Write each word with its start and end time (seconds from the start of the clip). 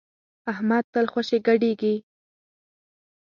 احمد 0.51 0.83
تل 0.93 1.05
خوشی 1.13 1.37
ګډېږي. 1.47 1.95